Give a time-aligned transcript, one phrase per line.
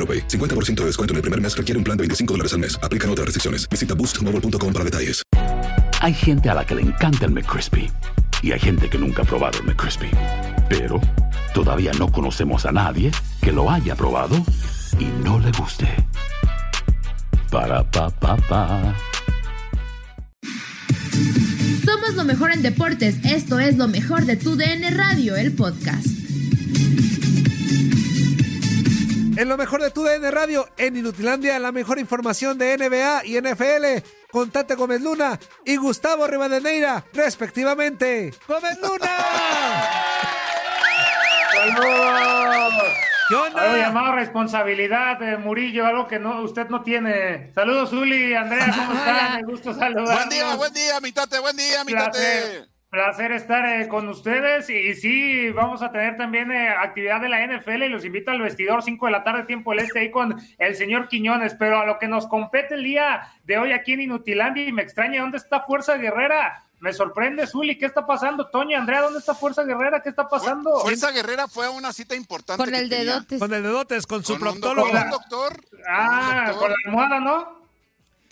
[0.00, 0.26] AroPay.
[0.26, 2.78] 50% de descuento en el primer mes requiere un plan de 25 dólares al mes.
[2.82, 3.68] Aplican otras restricciones.
[3.68, 5.22] Visita boostmobile.com para detalles.
[6.00, 7.90] Hay gente a la que le encanta el McCrispy
[8.42, 10.10] y hay gente que nunca ha probado el McCrispy.
[10.70, 10.98] Pero
[11.52, 13.10] todavía no conocemos a nadie
[13.42, 14.34] que lo haya probado
[14.98, 15.86] y no le guste.
[17.50, 18.96] Para pa pa pa.
[21.84, 23.16] Somos lo mejor en deportes.
[23.24, 26.19] Esto es lo mejor de tu DN Radio, el podcast.
[29.40, 33.40] En lo mejor de tu DN Radio, en Inutilandia, la mejor información de NBA y
[33.40, 38.34] NFL, con Tate Gómez Luna y Gustavo Rivadeneira, respectivamente.
[38.46, 39.16] ¡Gómez Luna!
[41.54, 42.74] ¡Saludos!
[43.30, 43.62] ¿Qué onda?
[43.62, 47.50] Algo llamado responsabilidad, eh, Murillo, algo que no usted no tiene.
[47.54, 49.36] Saludos, Uli, Andrea, ¿cómo están?
[49.36, 50.16] Me gusto saludar.
[50.18, 52.12] Buen día, buen día, mi tate, buen día, mi Placer.
[52.12, 52.79] tate.
[52.90, 57.46] Placer estar eh, con ustedes y, sí, vamos a tener también eh, actividad de la
[57.46, 60.34] NFL y los invito al vestidor 5 de la tarde, tiempo del este, ahí con
[60.58, 64.00] el señor Quiñones, pero a lo que nos compete el día de hoy aquí en
[64.00, 66.64] Inutilandia y me extraña, ¿dónde está Fuerza Guerrera?
[66.80, 68.48] Me sorprende, Zuli, ¿qué está pasando?
[68.48, 70.02] Toño, Andrea, ¿dónde está Fuerza Guerrera?
[70.02, 70.80] ¿Qué está pasando?
[70.80, 72.64] Fuerza Guerrera fue a una cita importante.
[72.64, 73.38] Con el dedotes.
[73.38, 74.88] Con el dedotes, con su Con un, proctólogo.
[74.88, 75.80] doctor, un doctor.
[75.88, 77.59] Ah, un doctor, con la almohada, ¿no?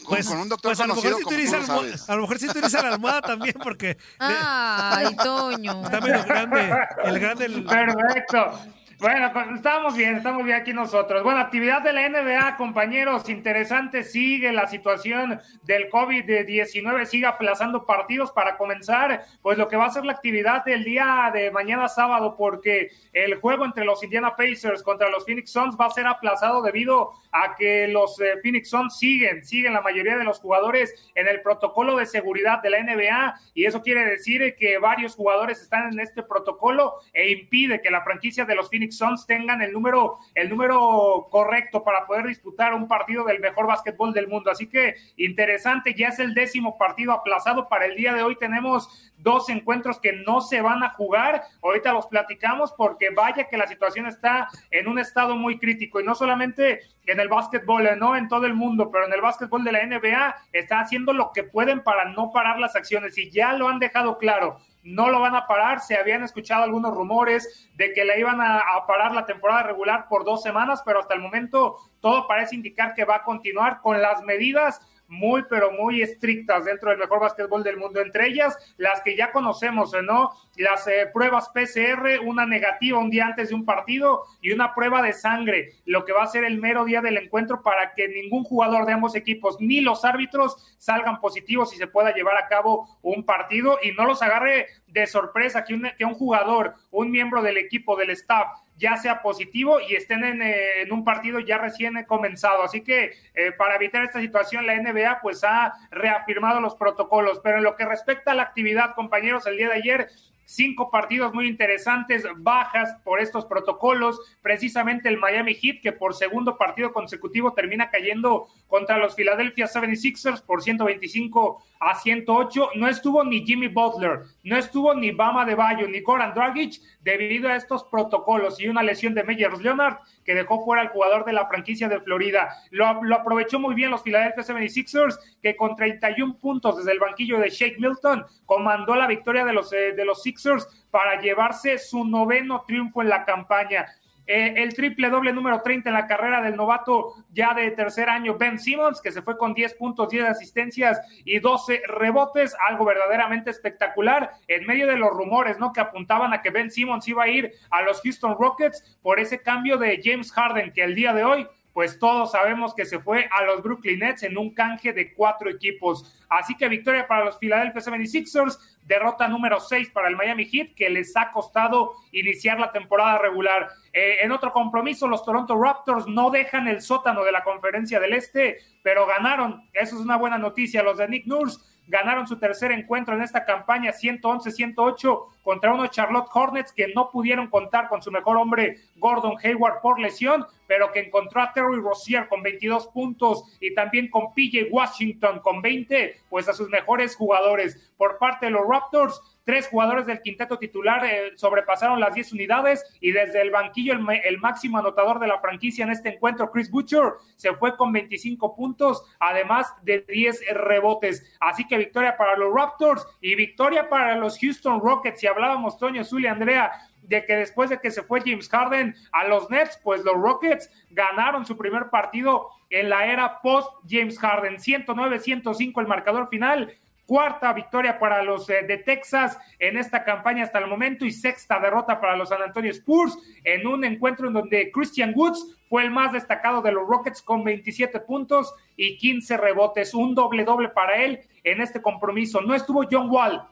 [0.08, 2.08] Con, con un doctor pues a lo mejor sí utiliza lo almo- sabes.
[2.10, 5.82] a lo mejor sí utiliza la almohada también porque Ay, Toño.
[5.84, 6.72] está medio grande.
[7.04, 8.58] El grande el- Perfecto.
[9.00, 11.22] Bueno, estamos bien, estamos bien aquí nosotros.
[11.22, 18.32] Bueno, actividad de la NBA, compañeros, interesante, sigue la situación del COVID-19, sigue aplazando partidos
[18.32, 22.34] para comenzar, pues lo que va a ser la actividad del día de mañana sábado,
[22.36, 26.60] porque el juego entre los Indiana Pacers contra los Phoenix Suns va a ser aplazado
[26.60, 31.28] debido a que los eh, Phoenix Suns siguen, siguen la mayoría de los jugadores en
[31.28, 35.92] el protocolo de seguridad de la NBA y eso quiere decir que varios jugadores están
[35.92, 40.18] en este protocolo e impide que la franquicia de los Phoenix Suns tengan el número,
[40.34, 44.50] el número correcto para poder disputar un partido del mejor básquetbol del mundo.
[44.50, 48.36] Así que interesante, ya es el décimo partido aplazado para el día de hoy.
[48.36, 51.42] Tenemos dos encuentros que no se van a jugar.
[51.62, 56.04] Ahorita los platicamos porque vaya que la situación está en un estado muy crítico y
[56.04, 59.64] no solamente en el básquetbol, eh, no en todo el mundo, pero en el básquetbol
[59.64, 63.52] de la NBA está haciendo lo que pueden para no parar las acciones y ya
[63.54, 64.58] lo han dejado claro.
[64.94, 65.80] No lo van a parar.
[65.80, 70.06] Se habían escuchado algunos rumores de que le iban a, a parar la temporada regular
[70.08, 74.00] por dos semanas, pero hasta el momento todo parece indicar que va a continuar con
[74.00, 78.00] las medidas muy, pero muy estrictas dentro del mejor básquetbol del mundo.
[78.00, 80.30] Entre ellas, las que ya conocemos, ¿eh, ¿no?
[80.56, 85.02] Las eh, pruebas PCR, una negativa un día antes de un partido y una prueba
[85.02, 88.44] de sangre, lo que va a ser el mero día del encuentro para que ningún
[88.44, 92.98] jugador de ambos equipos ni los árbitros salgan positivos y se pueda llevar a cabo
[93.02, 97.42] un partido y no los agarre de sorpresa que un, que un jugador, un miembro
[97.42, 101.58] del equipo, del staff, ya sea positivo y estén en, eh, en un partido ya
[101.58, 102.62] recién comenzado.
[102.62, 107.40] Así que eh, para evitar esta situación, la NBA pues ha reafirmado los protocolos.
[107.42, 110.08] Pero en lo que respecta a la actividad, compañeros, el día de ayer
[110.48, 116.56] cinco partidos muy interesantes, bajas por estos protocolos, precisamente el Miami Heat, que por segundo
[116.56, 122.70] partido consecutivo termina cayendo contra los Philadelphia 76ers por 125 a 108.
[122.76, 127.50] No estuvo ni Jimmy Butler, no estuvo ni Bama de Bayo, ni Goran Dragic debido
[127.50, 131.32] a estos protocolos y una lesión de Meyers Leonard que dejó fuera al jugador de
[131.32, 132.54] la franquicia de Florida.
[132.68, 137.48] Lo, aprovechó muy bien los Philadelphia 76ers, que con 31 puntos desde el banquillo de
[137.48, 142.62] Shake Milton comandó la victoria de los, eh, de los Sixers para llevarse su noveno
[142.66, 143.86] triunfo en la campaña.
[144.30, 148.36] Eh, el triple doble número 30 en la carrera del novato ya de tercer año,
[148.36, 153.50] Ben Simmons, que se fue con 10 puntos, 10 asistencias y 12 rebotes, algo verdaderamente
[153.50, 155.72] espectacular en medio de los rumores, ¿no?
[155.72, 159.40] Que apuntaban a que Ben Simmons iba a ir a los Houston Rockets por ese
[159.40, 161.48] cambio de James Harden, que el día de hoy
[161.78, 165.48] pues todos sabemos que se fue a los Brooklyn Nets en un canje de cuatro
[165.48, 166.12] equipos.
[166.28, 170.90] Así que victoria para los Philadelphia 76ers, derrota número 6 para el Miami Heat, que
[170.90, 173.68] les ha costado iniciar la temporada regular.
[173.92, 178.14] Eh, en otro compromiso, los Toronto Raptors no dejan el sótano de la conferencia del
[178.14, 179.62] Este, pero ganaron.
[179.72, 180.82] Eso es una buena noticia.
[180.82, 186.28] Los de Nick Nurse ganaron su tercer encuentro en esta campaña 111-108 contra unos Charlotte
[186.30, 191.00] Hornets que no pudieron contar con su mejor hombre Gordon Hayward por lesión, pero que
[191.00, 196.50] encontró a Terry Rozier con 22 puntos y también con PJ Washington con 20, pues
[196.50, 197.90] a sus mejores jugadores.
[197.96, 202.84] Por parte de los Raptors, Tres jugadores del quinteto titular eh, sobrepasaron las 10 unidades
[203.00, 207.14] y desde el banquillo el, máximo anotador de la franquicia en este encuentro, Chris Butcher,
[207.34, 211.24] se fue con 25 puntos, además de 10 rebotes.
[211.40, 215.18] Así que victoria para los Raptors y victoria para los Houston Rockets.
[215.18, 219.26] Si hablábamos, Toño, Zuli, Andrea, de que después de que se fue James Harden a
[219.26, 224.56] los Nets, pues los Rockets ganaron su primer partido en la era post James Harden.
[224.56, 226.74] 109-105 el marcador final
[227.08, 231.58] cuarta victoria para los eh, de Texas en esta campaña hasta el momento y sexta
[231.58, 235.90] derrota para los San Antonio Spurs en un encuentro en donde Christian Woods fue el
[235.90, 241.02] más destacado de los Rockets con 27 puntos y 15 rebotes, un doble doble para
[241.02, 242.42] él en este compromiso.
[242.42, 243.42] No estuvo John Wall,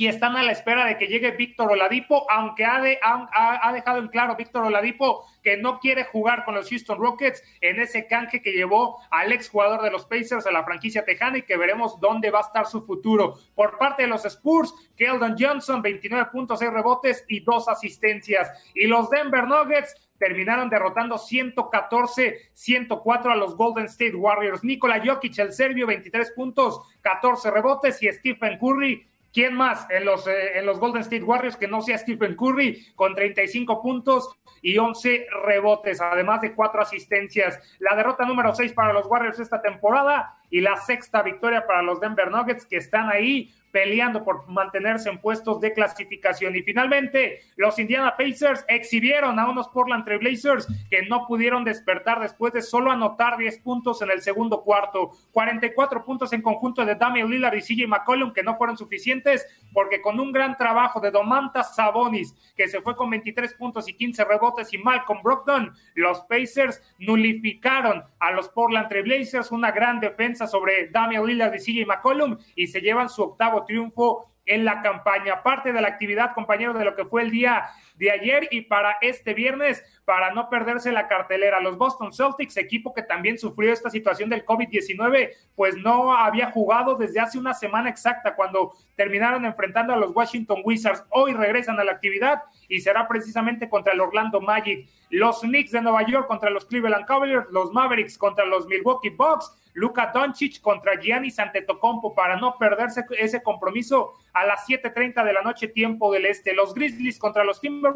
[0.00, 4.08] y están a la espera de que llegue Víctor Oladipo, aunque ha, ha, dejado en
[4.08, 8.52] claro Víctor Oladipo que no quiere jugar con los Houston Rockets en ese canje que
[8.52, 12.38] llevó al exjugador de los Pacers a la franquicia tejana y que veremos dónde va
[12.38, 13.34] a estar su futuro.
[13.54, 18.50] Por parte de los Spurs, Keldon Johnson, 29 puntos, 6 rebotes y dos asistencias.
[18.74, 24.64] Y los Denver Nuggets terminaron derrotando 114-104 a los Golden State Warriors.
[24.64, 30.26] Nikola Jokic, el serbio, 23 puntos, 14 rebotes y Stephen Curry, ¿Quién más en los,
[30.26, 34.28] eh, en los Golden State Warriors que no sea Stephen Curry con 35 puntos
[34.62, 37.58] y 11 rebotes, además de cuatro asistencias?
[37.78, 42.00] La derrota número 6 para los Warriors esta temporada y la sexta victoria para los
[42.00, 46.56] Denver Nuggets que están ahí peleando por mantenerse en puestos de clasificación.
[46.56, 52.52] Y finalmente, los Indiana Pacers exhibieron a unos Portland Trailblazers que no pudieron despertar después
[52.52, 55.12] de solo anotar 10 puntos en el segundo cuarto.
[55.32, 60.00] 44 puntos en conjunto de Damian Lillard y CJ McCollum que no fueron suficientes porque
[60.00, 64.24] con un gran trabajo de Domantas Sabonis que se fue con 23 puntos y 15
[64.24, 70.88] rebotes y Malcolm Brogdon, los Pacers nulificaron a los Portland Trailblazers una gran defensa sobre
[70.88, 75.42] Damian Lillard y CJ McCollum y se llevan su octavo triunfo en la campaña.
[75.42, 77.68] Parte de la actividad, compañeros, de lo que fue el día
[78.00, 81.60] de ayer y para este viernes, para no perderse la cartelera.
[81.60, 86.94] Los Boston Celtics, equipo que también sufrió esta situación del COVID-19, pues no había jugado
[86.94, 91.04] desde hace una semana exacta cuando terminaron enfrentando a los Washington Wizards.
[91.10, 94.88] Hoy regresan a la actividad y será precisamente contra el Orlando Magic.
[95.10, 99.54] Los Knicks de Nueva York contra los Cleveland Cavaliers, los Mavericks contra los Milwaukee Bucks,
[99.74, 105.42] Luka Doncic contra Giannis Antetokounmpo para no perderse ese compromiso a las 7:30 de la
[105.42, 106.54] noche tiempo del este.
[106.54, 107.89] Los Grizzlies contra los Timberwolves,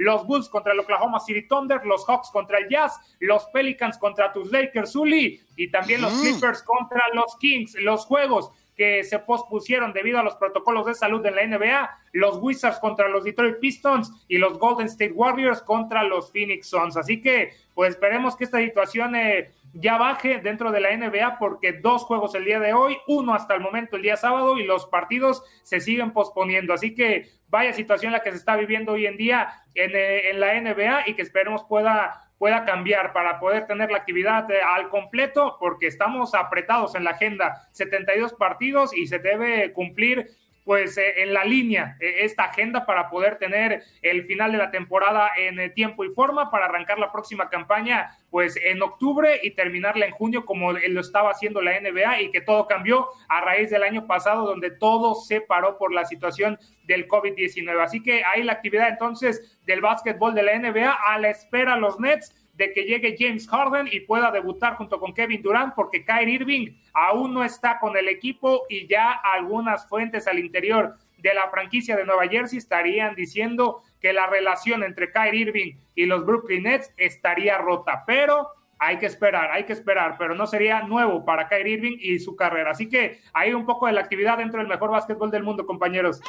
[0.00, 4.32] los Bulls contra el Oklahoma City Thunder, los Hawks contra el Jazz, los Pelicans contra
[4.32, 7.74] tus Lakers, Uli, y también los Clippers contra los Kings.
[7.74, 8.50] Los juegos
[8.80, 13.10] que se pospusieron debido a los protocolos de salud en la NBA, los Wizards contra
[13.10, 16.96] los Detroit Pistons y los Golden State Warriors contra los Phoenix Suns.
[16.96, 21.72] Así que, pues esperemos que esta situación eh, ya baje dentro de la NBA porque
[21.72, 24.86] dos juegos el día de hoy, uno hasta el momento el día sábado y los
[24.86, 26.72] partidos se siguen posponiendo.
[26.72, 30.40] Así que vaya situación la que se está viviendo hoy en día en, eh, en
[30.40, 34.88] la NBA y que esperemos pueda pueda cambiar para poder tener la actividad eh, al
[34.88, 40.30] completo, porque estamos apretados en la agenda, 72 partidos y se debe cumplir
[40.70, 44.70] pues eh, en la línea eh, esta agenda para poder tener el final de la
[44.70, 49.50] temporada en eh, tiempo y forma para arrancar la próxima campaña pues en octubre y
[49.50, 53.68] terminarla en junio como lo estaba haciendo la NBA y que todo cambió a raíz
[53.70, 57.82] del año pasado donde todo se paró por la situación del COVID-19.
[57.82, 61.98] Así que ahí la actividad entonces del básquetbol de la NBA a la espera los
[61.98, 66.34] Nets de que llegue James Harden y pueda debutar junto con Kevin Durant, porque Kyrie
[66.34, 71.48] Irving aún no está con el equipo y ya algunas fuentes al interior de la
[71.48, 76.64] franquicia de Nueva Jersey estarían diciendo que la relación entre Kyrie Irving y los Brooklyn
[76.64, 78.48] Nets estaría rota, pero
[78.78, 82.36] hay que esperar, hay que esperar, pero no sería nuevo para Kyrie Irving y su
[82.36, 82.72] carrera.
[82.72, 86.20] Así que hay un poco de la actividad dentro del mejor básquetbol del mundo, compañeros.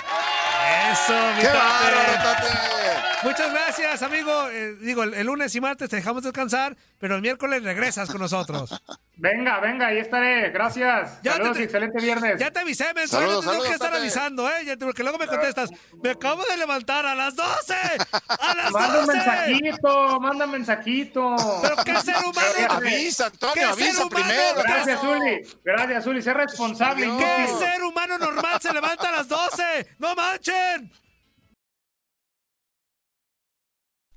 [0.91, 1.57] Eso, mi ¡Qué tate.
[1.57, 2.47] bárbaro, Tate!
[3.23, 4.49] Muchas gracias, amigo.
[4.49, 8.19] Eh, digo, el, el lunes y martes te dejamos descansar, pero el miércoles regresas con
[8.19, 8.81] nosotros.
[9.15, 10.49] Venga, venga, ahí estaré.
[10.49, 11.19] Gracias.
[11.21, 12.39] Ya Saludos te- y excelente viernes.
[12.39, 14.01] Ya te avisé, no Saludos, te tengo que estar Tate.
[14.01, 14.65] avisando, ¿eh?
[14.65, 15.69] Ya te- Porque luego me contestas,
[16.01, 17.75] me acabo de levantar a las 12.
[18.27, 19.13] ¡A las Manda un 12!
[19.17, 21.35] mensajito, manda un mensajito.
[21.61, 24.09] Pero qué ser humano, Avisa, Antonio, ¿Qué ser avisa humano?
[24.25, 24.63] primero.
[24.63, 25.41] Gracias, Zuli.
[25.63, 26.21] Gracias, Zuli.
[26.23, 27.07] Sé responsable.
[27.19, 29.63] ¿qué ser humano normal se levanta a las 12?
[29.99, 30.90] ¡No manchen!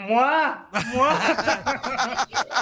[0.00, 0.68] ¡Mua!
[0.94, 1.20] ¡Mua!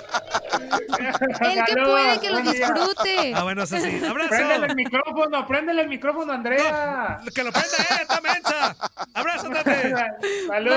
[1.41, 3.35] El que puede que lo disfrute.
[3.35, 3.83] Ah, bueno, eso sí.
[4.29, 4.65] Préndele ¡Abrazo!
[4.65, 7.21] el micrófono, préndele el micrófono, Andrea.
[7.35, 8.03] ¡Que lo prenda, eh!
[8.03, 8.77] ¡Está mensa!
[9.15, 9.95] ¡Abrazo, Tate!
[10.47, 10.77] Saludos.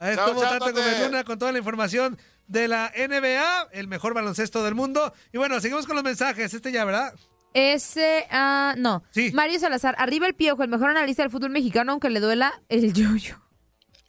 [0.00, 1.04] Ahí Chao, estuvo chao, Tate.
[1.04, 5.12] Luna con toda la información de la NBA, el mejor baloncesto del mundo.
[5.32, 6.52] Y bueno, seguimos con los mensajes.
[6.52, 7.14] Este ya, ¿verdad?
[7.54, 9.04] Ese, ah, no.
[9.12, 9.30] Sí.
[9.32, 12.92] Mario Salazar, arriba el piojo, el mejor analista del fútbol mexicano, aunque le duela el
[12.92, 13.43] yoyo.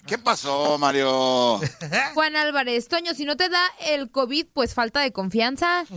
[0.08, 1.60] ¿Qué pasó, Mario?
[2.14, 5.86] Juan Álvarez, Toño, si no te da el COVID, pues falta de confianza.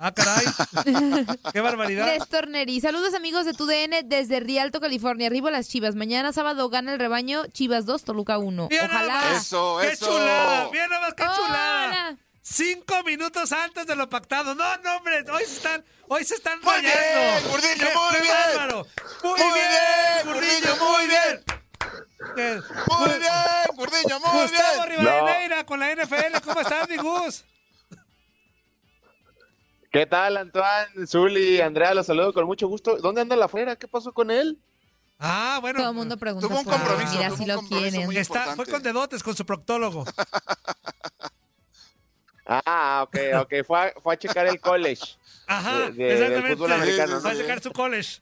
[0.00, 0.46] Ah, caray.
[1.52, 2.06] ¡Qué barbaridad!
[2.06, 5.26] Néstor Neri, saludos amigos de TUDN desde Rialto, California.
[5.26, 5.96] Arriba las Chivas.
[5.96, 8.68] Mañana sábado gana el rebaño Chivas 2, Toluca 1.
[8.70, 9.14] Mira nada Ojalá.
[9.32, 9.42] más.
[9.44, 10.06] Eso, ¡Qué eso.
[10.06, 10.68] chulada!
[10.70, 11.34] ¡Mira nada más qué Hola.
[11.34, 12.16] chulada!
[12.40, 14.54] Cinco minutos antes de lo pactado.
[14.54, 15.24] No, no, hombre.
[15.32, 16.94] Hoy se están, hoy se están Muy rayando.
[16.94, 18.34] bien, Gordillo, ¡Qué- muy bien!
[18.54, 18.86] bárbaro!
[19.24, 20.76] ¡Muy, Muy bien, bien, Gordillo!
[20.76, 21.44] Gordillo, ¡Muy bien!
[22.42, 24.98] Muy bien, Gurdiño, muy Gustavo bien.
[25.00, 26.40] Rivadeneira con la NFL.
[26.44, 27.44] ¿Cómo estás, mi Gus?
[29.90, 31.94] ¿Qué tal, Antoine, Zuli, Andrea?
[31.94, 32.96] Los saludo con mucho gusto.
[32.98, 33.74] ¿Dónde anda la fuera?
[33.76, 34.58] ¿Qué pasó con él?
[35.18, 35.78] Ah, bueno.
[35.80, 36.46] Todo el mundo pregunta.
[36.46, 38.06] Tuvo un compromiso, Mira, tuvo si un lo compromiso quieren.
[38.06, 40.04] muy Está, fue con dedotes con su proctólogo.
[42.46, 43.52] Ah, ok, ok.
[43.66, 45.16] Fue a, fue a checar el college.
[45.46, 46.62] Ajá, De- de- del exactamente.
[46.66, 47.40] Va a ¿no?
[47.40, 48.20] checar su college.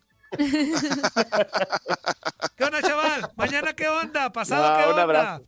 [2.57, 3.31] ¿Qué onda, chaval?
[3.37, 4.33] ¿Mañana qué onda?
[4.33, 5.03] ¿Pasado No, qué un onda?
[5.03, 5.47] abrazo.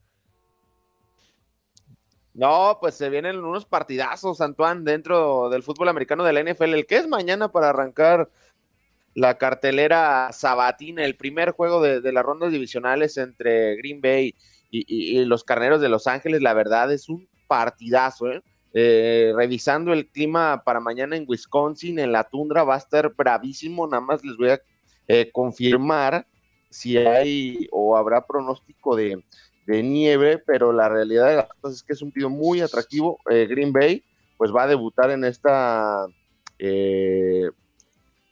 [2.35, 6.75] No, pues se vienen unos partidazos, Antoine, dentro del fútbol americano de la NFL.
[6.75, 8.31] El que es mañana para arrancar
[9.15, 14.37] la cartelera sabatina, el primer juego de, de las rondas divisionales entre Green Bay
[14.71, 16.41] y, y- y los Carneros de Los Ángeles.
[16.43, 18.43] La verdad es un partidazo, ¿eh?
[18.75, 23.87] Eh, revisando el clima para mañana en Wisconsin, en la tundra, va a estar bravísimo.
[23.89, 24.61] Nada más les voy a
[25.09, 26.27] eh, confirmar
[26.71, 29.25] si hay o habrá pronóstico de,
[29.67, 33.19] de nieve, pero la realidad de las cosas es que es un partido muy atractivo.
[33.31, 34.03] Eh, Green Bay,
[34.37, 36.07] pues va a debutar en esta,
[36.59, 37.51] eh,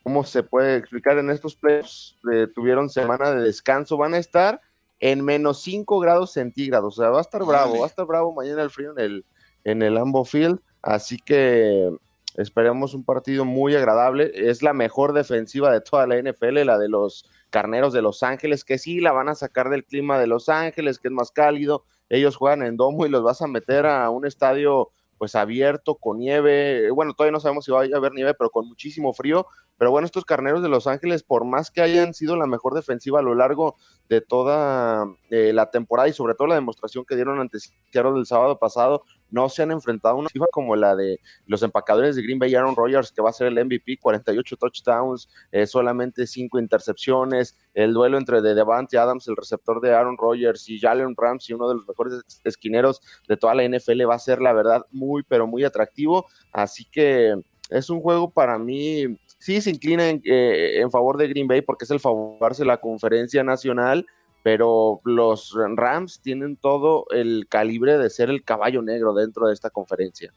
[0.02, 1.18] ¿cómo se puede explicar?
[1.18, 4.60] En estos playoffs eh, tuvieron semana de descanso, van a estar
[4.98, 8.32] en menos 5 grados centígrados, o sea, va a estar bravo, va a estar bravo
[8.32, 9.24] mañana el frío en el,
[9.64, 11.90] en el Lambeau Field, así que
[12.36, 16.88] esperemos un partido muy agradable, es la mejor defensiva de toda la NFL, la de
[16.88, 20.48] los Carneros de Los Ángeles, que sí la van a sacar del clima de Los
[20.48, 24.10] Ángeles, que es más cálido, ellos juegan en domo y los vas a meter a
[24.10, 28.34] un estadio pues abierto, con nieve, bueno, todavía no sabemos si va a haber nieve,
[28.34, 29.46] pero con muchísimo frío,
[29.78, 33.20] pero bueno, estos Carneros de Los Ángeles, por más que hayan sido la mejor defensiva
[33.20, 33.76] a lo largo
[34.08, 38.26] de toda eh, la temporada y sobre todo la demostración que dieron ante Seattle el
[38.26, 42.22] sábado pasado, no se han enfrentado a una FIFA como la de los empacadores de
[42.22, 46.58] Green Bay, Aaron Rodgers, que va a ser el MVP, 48 touchdowns, eh, solamente 5
[46.58, 51.54] intercepciones, el duelo entre de Devante Adams, el receptor de Aaron Rodgers, y Jalen Ramsey,
[51.54, 54.86] uno de los mejores es- esquineros de toda la NFL, va a ser la verdad
[54.90, 57.34] muy, pero muy atractivo, así que
[57.70, 61.60] es un juego para mí sí se inclina en, eh, en favor de Green Bay
[61.62, 64.06] porque es el favorarse la conferencia nacional,
[64.46, 69.70] pero los Rams tienen todo el calibre de ser el caballo negro dentro de esta
[69.70, 70.32] conferencia.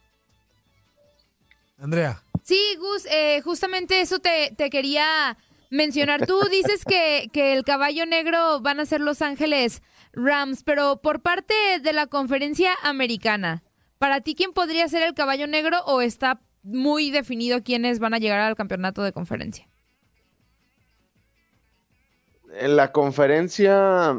[1.77, 2.23] Andrea.
[2.41, 5.37] Sí, Gus, eh, justamente eso te, te quería
[5.69, 6.25] mencionar.
[6.25, 11.21] Tú dices que, que el caballo negro van a ser Los Ángeles Rams, pero por
[11.21, 13.61] parte de la conferencia americana,
[13.99, 18.17] ¿para ti quién podría ser el caballo negro o está muy definido quiénes van a
[18.17, 19.69] llegar al campeonato de conferencia?
[22.53, 24.11] En la conferencia,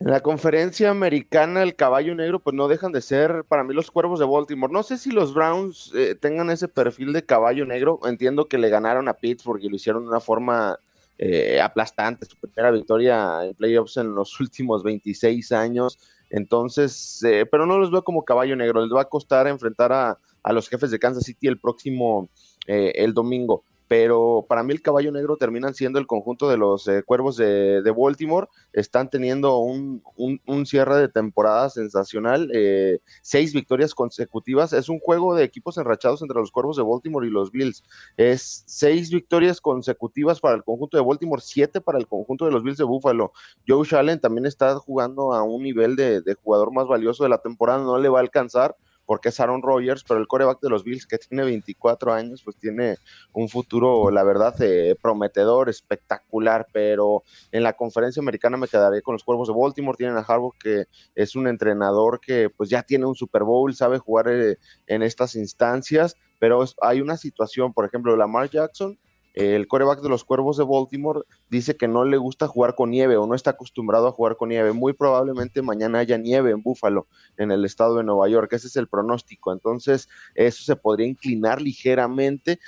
[0.00, 3.90] en la conferencia americana, el caballo negro, pues no dejan de ser para mí los
[3.90, 4.72] cuervos de Baltimore.
[4.72, 8.00] No sé si los Browns eh, tengan ese perfil de caballo negro.
[8.04, 10.78] Entiendo que le ganaron a Pittsburgh y lo hicieron de una forma
[11.18, 15.98] eh, aplastante, su primera victoria en playoffs en los últimos 26 años.
[16.30, 18.80] Entonces, eh, pero no los veo como caballo negro.
[18.80, 22.28] Les va a costar enfrentar a, a los jefes de Kansas City el próximo,
[22.66, 26.88] eh, el domingo pero para mí el caballo negro terminan siendo el conjunto de los
[26.88, 28.48] eh, cuervos de, Baltimore.
[28.72, 34.72] Están teniendo un, un, cierre de temporada sensacional, eh, seis victorias consecutivas.
[34.72, 37.84] Es un juego de equipos enrachados entre los cuervos de Baltimore y los Bills.
[38.16, 42.62] Es seis victorias consecutivas para el conjunto de Baltimore, siete para el conjunto de los
[42.62, 43.32] Bills de Buffalo.
[43.68, 47.82] Joe Allen también está jugando a un nivel de jugador más valioso de la temporada,
[47.82, 48.76] no le va a alcanzar
[49.06, 52.56] porque es Aaron Rodgers, pero el coreback de los Bills, que tiene 24 años, pues
[52.56, 52.96] tiene
[53.32, 59.14] un futuro, la verdad, eh, prometedor, espectacular, pero en la conferencia americana me quedaré con
[59.14, 60.84] los Cuervos de Baltimore, tienen a Harbaugh, que
[61.14, 65.34] es un entrenador que pues ya tiene un Super Bowl, sabe jugar eh, en estas
[65.34, 68.98] instancias, pero hay una situación, por ejemplo, Lamar Jackson,
[69.34, 73.16] el coreback de los Cuervos de Baltimore dice que no le gusta jugar con nieve
[73.16, 74.72] o no está acostumbrado a jugar con nieve.
[74.72, 78.52] Muy probablemente mañana haya nieve en Búfalo, en el estado de Nueva York.
[78.52, 79.52] Ese es el pronóstico.
[79.52, 82.60] Entonces, eso se podría inclinar ligeramente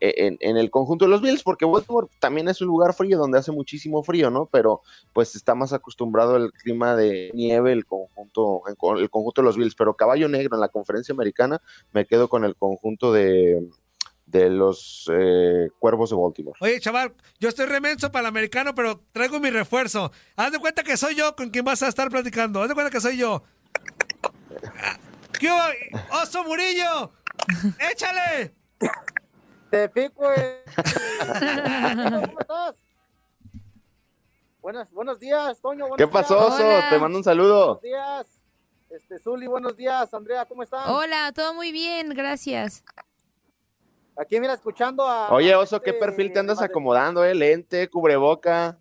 [0.00, 3.16] eh, en, en, el conjunto de los Bills, porque Baltimore también es un lugar frío
[3.16, 4.44] donde hace muchísimo frío, ¿no?
[4.44, 4.82] Pero
[5.14, 9.74] pues está más acostumbrado al clima de nieve el conjunto, el conjunto de los Bills.
[9.74, 11.62] Pero caballo negro en la conferencia americana,
[11.92, 13.66] me quedo con el conjunto de,
[14.30, 16.56] de los eh, Cuervos de Baltimore.
[16.60, 20.12] Oye, chaval, yo estoy remenso para el americano, pero traigo mi refuerzo.
[20.36, 22.62] Haz de cuenta que soy yo con quien vas a estar platicando.
[22.62, 23.42] Haz de cuenta que soy yo.
[25.38, 25.50] ¿Qué
[26.22, 27.12] ¡Oso Murillo!
[27.90, 28.54] ¡Échale!
[29.70, 32.74] Te pico, ¿Cómo estás?
[34.60, 35.88] Buenas, buenos días, Toño.
[35.88, 36.54] Buenos ¿Qué pasó, días.
[36.54, 36.68] Oso?
[36.68, 36.90] Hola.
[36.90, 37.80] Te mando un saludo.
[37.80, 38.26] Buenos días.
[38.90, 40.12] Este, Zuli, buenos días.
[40.12, 40.86] Andrea, ¿cómo estás?
[40.88, 42.84] Hola, todo muy bien, gracias.
[44.20, 45.32] Aquí, mira, escuchando a...
[45.32, 47.34] Oye, Oso, ¿qué perfil te andas acomodando, eh?
[47.34, 48.78] Lente, cubreboca.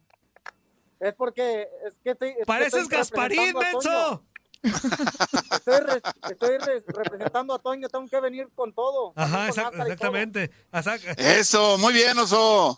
[0.99, 1.65] Es porque...
[1.87, 4.21] Es que estoy, es ¡Pareces que estoy Gasparín, menso!
[4.61, 9.13] estoy, re, estoy re, representando a Toño, tengo que venir con todo.
[9.15, 10.51] Ajá, con exact, exactamente.
[11.15, 12.77] Eso, muy bien, Oso.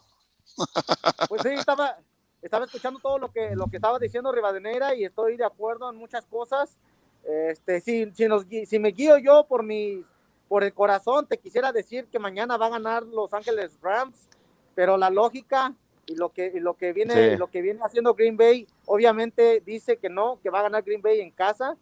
[1.30, 1.98] Pues sí, estaba,
[2.44, 5.96] estaba escuchando todo lo que, lo que estaba diciendo Rivadeneira y estoy de acuerdo en
[5.96, 6.78] muchas cosas.
[7.24, 10.06] Este, si, si, nos, si me guío yo por mis
[10.52, 14.28] por el corazón te quisiera decir que mañana va a ganar Los Ángeles Rams,
[14.76, 15.74] pero la lógica
[16.06, 17.38] y lo que y lo que viene sí.
[17.38, 21.02] lo que viene haciendo Green Bay obviamente dice que no, que va a ganar Green
[21.02, 21.78] Bay en casa.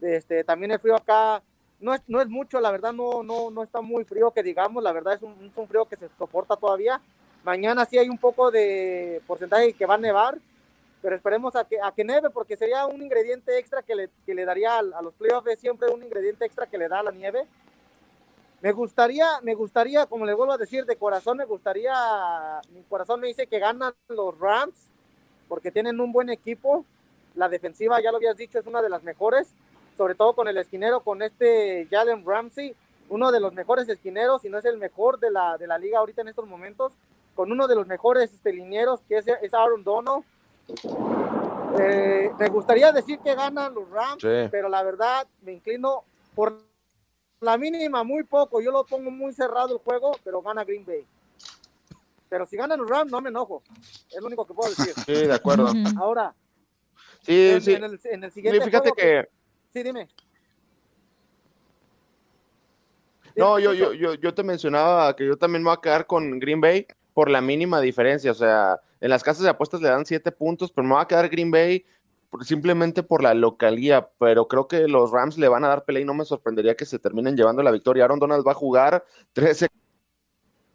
[0.00, 1.42] Este, también el frío acá
[1.80, 4.82] no es, no es mucho, la verdad no no no está muy frío que digamos,
[4.82, 7.02] la verdad es un, es un frío que se soporta todavía.
[7.44, 10.38] Mañana sí hay un poco de porcentaje que va a nevar,
[11.02, 14.34] pero esperemos a que, a que neve porque sería un ingrediente extra que le, que
[14.34, 17.10] le daría a, a los playoffs, es siempre un ingrediente extra que le da la
[17.10, 17.46] nieve
[18.60, 21.92] me gustaría, me gustaría, como le vuelvo a decir, de corazón, me gustaría,
[22.72, 24.90] mi corazón me dice que ganan los Rams,
[25.48, 26.84] porque tienen un buen equipo.
[27.34, 29.48] La defensiva, ya lo habías dicho, es una de las mejores,
[29.96, 32.74] sobre todo con el esquinero, con este Jalen Ramsey,
[33.10, 36.00] uno de los mejores esquineros, si no es el mejor de la, de la liga
[36.00, 36.92] ahorita en estos momentos,
[37.36, 40.24] con uno de los mejores este, linieros, que es, es Aaron Dono.
[41.78, 44.48] Eh, me gustaría decir que ganan los Rams, sí.
[44.50, 46.02] pero la verdad me inclino
[46.34, 46.67] por
[47.40, 48.60] la mínima, muy poco.
[48.60, 51.04] Yo lo pongo muy cerrado el juego, pero gana Green Bay.
[52.28, 53.62] Pero si ganan los Rams, no me enojo.
[54.10, 54.94] Es lo único que puedo decir.
[55.06, 55.72] Sí, de acuerdo.
[55.96, 56.34] Ahora,
[57.22, 57.74] sí, en, sí.
[57.74, 59.02] En, el, en el siguiente sí, fíjate juego que...
[59.02, 59.28] que...
[59.72, 60.08] Sí, dime.
[63.36, 66.40] No, yo, yo, yo, yo te mencionaba que yo también me voy a quedar con
[66.40, 68.32] Green Bay por la mínima diferencia.
[68.32, 71.06] O sea, en las casas de apuestas le dan siete puntos, pero me voy a
[71.06, 71.84] quedar Green Bay
[72.42, 76.06] simplemente por la localía, pero creo que los Rams le van a dar pelea y
[76.06, 78.04] no me sorprendería que se terminen llevando la victoria.
[78.04, 79.68] Aaron Donald va a jugar 13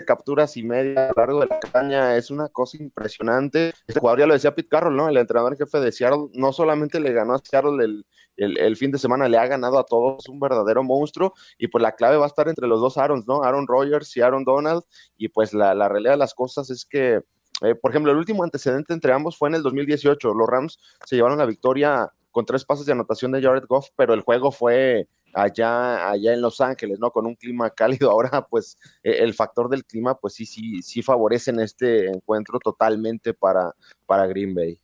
[0.06, 3.74] capturas y media a lo largo de la caña, es una cosa impresionante.
[3.88, 5.08] Este jugador ya lo decía Pete Carroll, ¿no?
[5.08, 8.98] El entrenador jefe de Seattle no solamente le ganó a Seattle el, el, fin de
[8.98, 12.28] semana, le ha ganado a todos, un verdadero monstruo, y pues la clave va a
[12.28, 13.44] estar entre los dos Aarons, ¿no?
[13.44, 14.84] Aaron Rodgers y Aaron Donald,
[15.18, 17.22] y pues la, la realidad de las cosas es que,
[17.62, 21.16] eh, por ejemplo, el último antecedente entre ambos fue en el 2018, los Rams se
[21.16, 25.08] llevaron la victoria con tres pases de anotación de Jared Goff, pero el juego fue
[25.34, 27.12] allá, allá en Los Ángeles, ¿no?
[27.12, 28.10] Con un clima cálido.
[28.12, 32.60] Ahora, pues, e, el factor del clima, pues sí, sí, sí favorece en este encuentro
[32.60, 33.74] totalmente para,
[34.06, 34.80] para Green Bay.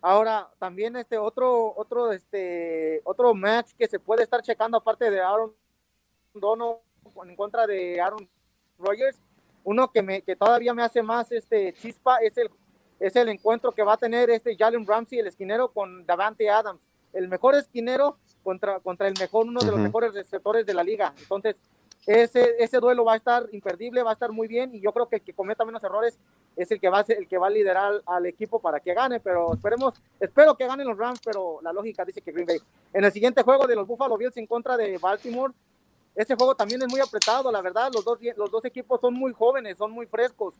[0.00, 5.20] Ahora, también este otro, otro, este, otro match que se puede estar checando aparte de
[5.20, 5.52] Aaron
[6.34, 6.80] Dono
[7.24, 8.28] en contra de Aaron
[8.78, 9.18] Rodgers,
[9.66, 12.48] uno que me, que todavía me hace más este chispa es el,
[13.00, 16.80] es el encuentro que va a tener este Jalen Ramsey, el esquinero, con Davante Adams,
[17.12, 21.12] el mejor esquinero contra, contra el mejor, uno de los mejores receptores de la liga.
[21.18, 21.56] Entonces,
[22.06, 25.08] ese, ese duelo va a estar imperdible, va a estar muy bien y yo creo
[25.08, 26.16] que el que cometa menos errores
[26.54, 28.94] es el que va a ser, el que va a liderar al equipo para que
[28.94, 32.58] gane, pero esperemos, espero que ganen los Rams, pero la lógica dice que Green Bay.
[32.92, 35.52] En el siguiente juego de los Buffalo Bills en contra de Baltimore,
[36.16, 39.32] ese juego también es muy apretado, la verdad, los dos, los dos equipos son muy
[39.34, 40.54] jóvenes, son muy frescos,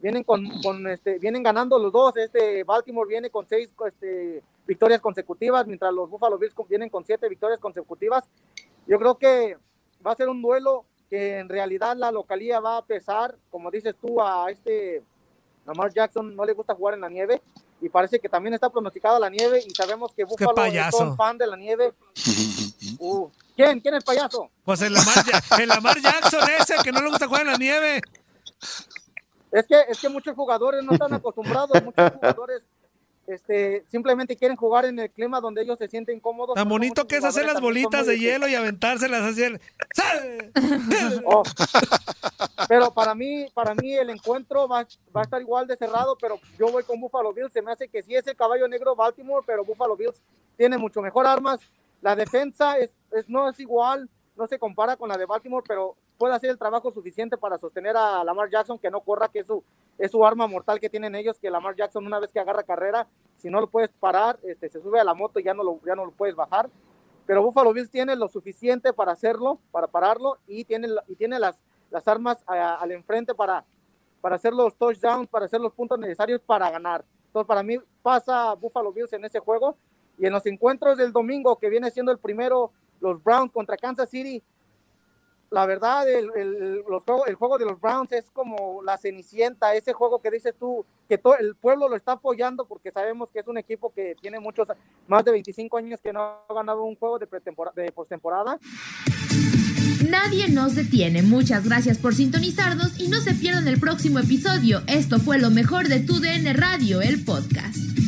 [0.00, 5.00] vienen con, con este, vienen ganando los dos, este Baltimore viene con seis este, victorias
[5.00, 8.28] consecutivas, mientras los Buffalo Bills vienen con siete victorias consecutivas.
[8.86, 9.56] Yo creo que
[10.06, 13.96] va a ser un duelo que en realidad la localía va a pesar, como dices
[13.98, 15.02] tú, a este
[15.64, 17.40] Lamar Jackson no le gusta jugar en la nieve
[17.80, 21.38] y parece que también está pronosticada la nieve y sabemos que Buffalo es un fan
[21.38, 21.94] de la nieve.
[22.98, 23.80] Uh, ¿Quién?
[23.80, 24.52] ¿Quién es payaso?
[24.64, 25.16] Pues el Lamar,
[25.60, 28.00] el Lamar Jackson ese que no le gusta jugar en la nieve.
[29.50, 32.62] Es que, es que muchos jugadores no están acostumbrados, muchos jugadores
[33.26, 36.54] este, simplemente quieren jugar en el clima donde ellos se sienten cómodos.
[36.54, 39.42] Tan bonito que es hacer las bolitas de hielo y aventárselas así.
[41.24, 41.42] Oh.
[42.68, 46.38] Pero para mí, para mí el encuentro va, va, a estar igual de cerrado, pero
[46.58, 47.52] yo voy con Buffalo Bills.
[47.52, 50.22] Se me hace que sí es el caballo negro Baltimore, pero Buffalo Bills
[50.56, 51.60] tiene mucho mejor armas.
[52.00, 55.96] La defensa es, es, no es igual, no se compara con la de Baltimore, pero
[56.16, 59.46] puede hacer el trabajo suficiente para sostener a Lamar Jackson, que no corra, que es
[59.46, 59.62] su,
[59.98, 63.06] es su arma mortal que tienen ellos, que Lamar Jackson una vez que agarra carrera,
[63.36, 65.80] si no lo puedes parar, este, se sube a la moto y ya no lo,
[65.84, 66.68] ya no lo puedes bajar.
[67.26, 71.62] Pero Buffalo Bills tiene lo suficiente para hacerlo, para pararlo, y tiene, y tiene las,
[71.90, 73.64] las armas al enfrente para,
[74.20, 77.04] para hacer los touchdowns, para hacer los puntos necesarios para ganar.
[77.26, 79.76] Entonces, para mí pasa Buffalo Bills en ese juego.
[80.18, 84.10] Y en los encuentros del domingo, que viene siendo el primero, los Browns contra Kansas
[84.10, 84.42] City,
[85.50, 86.82] la verdad, el, el,
[87.26, 91.16] el, juego de los Browns es como la cenicienta, ese juego que dices tú, que
[91.16, 94.68] todo el pueblo lo está apoyando porque sabemos que es un equipo que tiene muchos,
[95.06, 98.58] más de 25 años que no ha ganado un juego de, de postemporada.
[100.06, 101.22] Nadie nos detiene.
[101.22, 104.82] Muchas gracias por sintonizarnos y no se pierdan el próximo episodio.
[104.86, 108.07] Esto fue lo mejor de tu DN Radio, el podcast.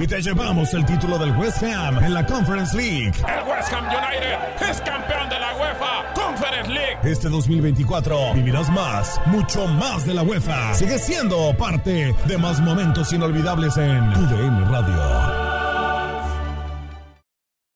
[0.00, 3.12] Y te llevamos el título del West Ham en la Conference League.
[3.18, 6.98] El West Ham United es campeón de la UEFA Conference League.
[7.02, 10.72] Este 2024 vivirás más, mucho más de la UEFA.
[10.72, 14.96] Sigue siendo parte de más momentos inolvidables en tu DN Radio.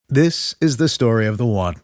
[0.08, 1.74] This is the story of the one.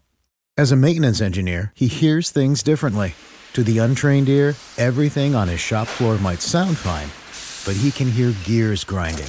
[0.57, 3.13] As a maintenance engineer, he hears things differently.
[3.53, 7.11] To the untrained ear, everything on his shop floor might sound fine,
[7.67, 9.29] but he can hear gears grinding